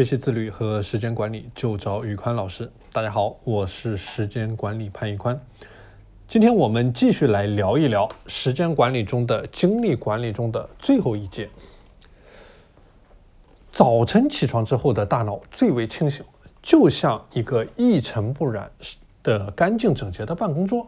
[0.00, 2.72] 学习自律和时间管理就找宇宽老师。
[2.90, 5.38] 大家好，我是时间管理潘宇宽。
[6.26, 11.50] 今天我们继续来聊一聊时间管理中的精力管理中的最后一节。
[13.70, 16.24] 早晨起床之后的大脑最为清醒，
[16.62, 18.70] 就像一个一尘不染
[19.22, 20.86] 的干净整洁的办公桌。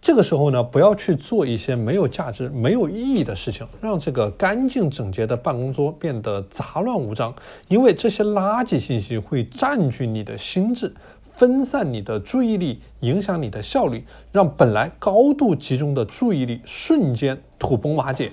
[0.00, 7.32] 这个时候呢，不要去做一些没有价值、没有意义的事情，让这个干净整洁的办公桌变得杂乱无章。
[7.68, 18.32] 因为这些垃圾信息会占据你的心智，分散你的注意力，影响你的效率，让本来高度集中的注意力瞬间土崩瓦解。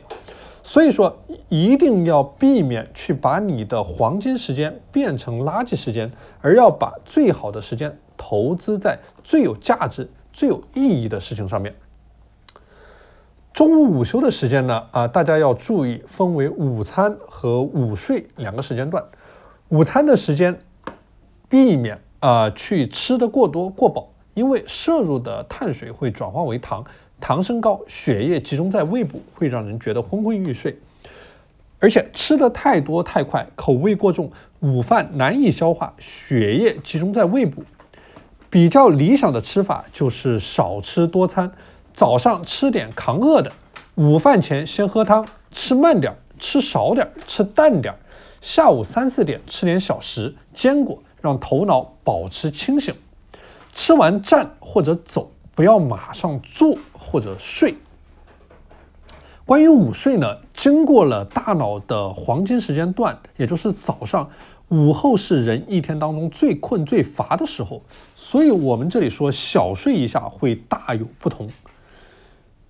[0.64, 1.16] 所以说，
[1.50, 10.08] 一定要避免去把你的黄金时间变成垃圾时间，而要把最好的时间投资在最有价值。
[10.32, 11.76] 最有意义的事情上面。
[13.52, 14.86] 中午午休的时间呢？
[14.92, 19.04] 啊，大家要注意，分为午餐和午睡两个时间段。
[19.68, 20.58] 午餐的时间，
[21.50, 26.86] 避免啊去吃的过多过饱，因为摄入的碳水会转化为糖，
[27.20, 30.78] 糖升高，血液集中在胃部，会让人觉得昏昏欲睡。
[31.80, 37.62] 而且吃的太多太快，口味过重，午饭难以消化，血液集中在胃部。
[38.50, 41.52] 比较理想的吃法就是少吃多餐，
[41.94, 43.52] 早上吃点扛饿的，
[43.96, 47.94] 午饭前先喝汤，吃慢点，吃少点，吃淡点，
[48.42, 52.96] 下午三四点吃点小食、坚果，让头脑保持清醒。
[53.72, 57.78] 吃完站或者走，不要马上坐或者睡。
[59.46, 64.28] 关于午睡呢，经过了大脑的黄金时间段，也就是早上。
[64.70, 67.82] 午后是人一天当中最困最乏的时候，
[68.16, 71.50] 所以我们这里说小睡一下会大有不同。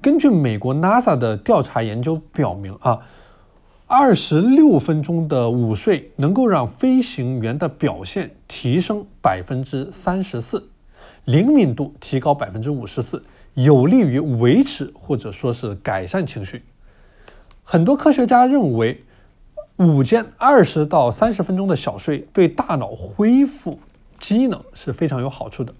[0.02, 3.02] 根据美国 NASA 的调查研究表明啊，
[3.86, 10.70] 二十六分钟的午睡能够让飞行员的表现提升百分之三十四，
[11.25, 13.22] 灵敏度提高百分之五十四，
[13.55, 16.64] 有利于维持或者说是改善情绪。
[17.61, 19.04] 很多科学家认为。
[19.79, 23.79] 午间二十到三十分钟的小睡对大脑恢复
[24.19, 25.73] 机能是非常有好处的。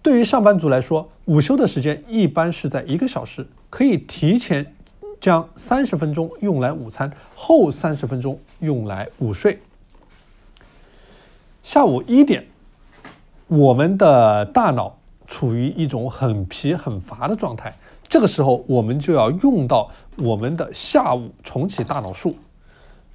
[0.00, 4.74] 对于上班族来说，午休的时间一般是在一个小时，可以提前
[5.20, 9.60] 将三十分钟用来午餐，后三十分钟用来午睡。
[11.62, 12.46] 下午一点，
[13.48, 17.76] 我们的大脑处于一种很疲很乏的状态，
[18.08, 22.34] 这个时候我们就要用到我们的下午重启大脑术。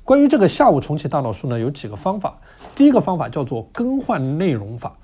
[0.05, 2.38] 关于这个下午重启大脑术呢，有几个方法。
[2.75, 4.95] 第一个方法叫做更换内容法，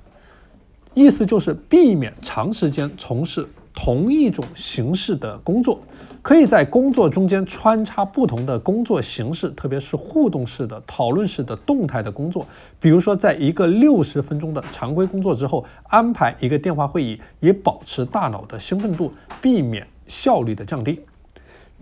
[0.94, 5.80] 意思就是避免长时间从事同一种形式的工作，
[6.22, 12.46] 可以在工作中间穿插不同的工作形式，特别是互动式的、讨论式的、动态的工作。
[12.80, 21.00] 比如说，在一个六十分钟的常规工作之后，安排一个电话会议，以保持大脑的兴奋度，避免效率的降低。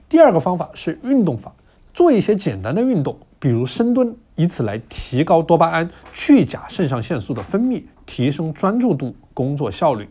[0.07, 1.51] 第二个方法是运动法。
[1.99, 10.07] 做一些简单的运动，比如深蹲，以此来提高多巴胺、去甲肾上腺素的分泌，提升专注度、工作效率。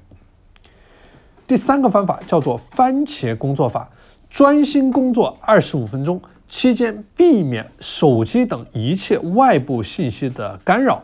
[1.47, 3.89] 第三个方法叫做番茄工作法，
[4.29, 11.03] 专心工作二十五分钟，期间避免手机等一切外部信息的干扰，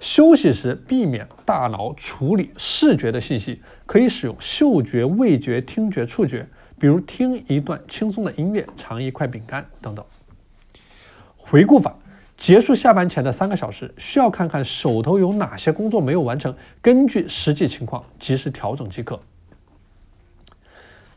[0.00, 6.48] 休息时避免大脑处理视觉的信息，可以使用嗅觉、味觉、听觉、触觉。
[6.78, 10.02] 比如听一段轻松的音乐，尝一块饼干等等。
[11.46, 11.94] 回顾法，
[12.36, 19.20] 结束下班前的三个小时，需要看看手头有哪些工作没有完成，根据实际情况及时调整即可。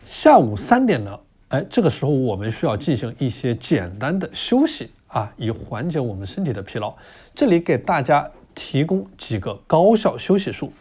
[0.05, 6.93] 下午三点呢，哎，这个时候我们需要进行一些简单的休息啊，以缓解我们身体的疲劳。
[7.33, 10.71] 这里给大家提供几个高效休息术：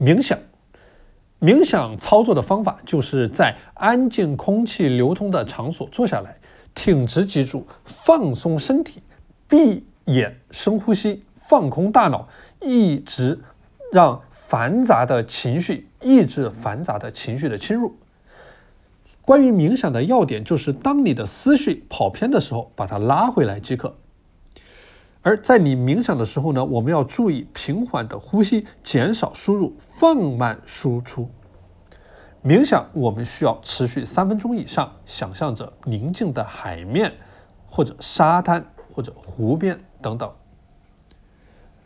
[0.00, 0.38] 冥想。
[1.38, 6.34] 冥想操作的方法就是在安静、空气流通的场所坐下来，
[6.76, 9.02] 挺直脊柱，放松身体，
[9.48, 12.28] 闭眼深呼吸，放空大脑，
[12.60, 13.40] 一直
[13.90, 17.96] 让繁杂的情绪抑制繁杂的情绪的侵入。
[19.22, 23.96] 关于冥想的要点就是，当你的思绪跑偏的时候，把它拉回来即可。
[25.22, 31.28] 而在你冥想的时候呢，我们要注意平缓的呼吸，减少输入，放慢输出。
[32.46, 37.12] 冥想我们需要持续三分钟以上，想象着宁静的海面，
[37.68, 38.64] 或者沙滩，
[38.94, 40.30] 或者湖边等等。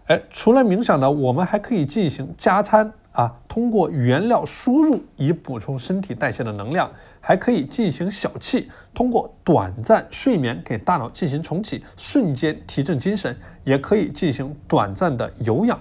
[0.09, 3.25] 哎，除了冥想呢，我们还可以进行加餐啊。
[3.25, 6.89] 啊，通过原料输入以补充身体代谢的能量，
[7.21, 15.81] 还可以进行小憩，通过短暂睡眠给大脑进行重启，瞬间提振精神，也可以进行短暂的有氧。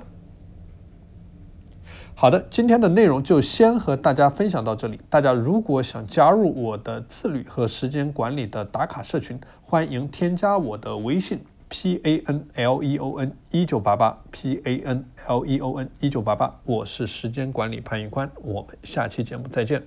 [2.21, 4.99] 好的，今天的内容就先和大家分享到这里。
[5.09, 11.39] 大家如果想加入我的自律和时间管理的打卡社群，欢迎添加我的微信
[11.69, 15.89] p a n l e o n 一九八八 p a n l e o n
[16.01, 19.81] 一九八八，我是时间管理潘玉宽，我们下期节目再见。